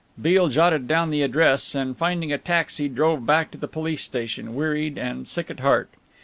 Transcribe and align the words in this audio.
Beale 0.19 0.47
jotted 0.47 0.87
down 0.87 1.11
the 1.11 1.21
address 1.21 1.75
and 1.75 1.95
finding 1.95 2.33
a 2.33 2.39
taxi 2.39 2.89
drove 2.89 3.23
back 3.23 3.51
to 3.51 3.57
the 3.59 3.67
police 3.67 4.01
station, 4.01 4.55
wearied 4.55 4.97
and 4.97 5.27
sick 5.27 5.51
at 5.51 5.59
heart. 5.59 5.91